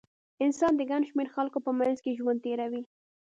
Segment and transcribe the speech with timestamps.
[0.45, 2.83] انسان د ګڼ شمېر خلکو په منځ کې ژوند تېروي.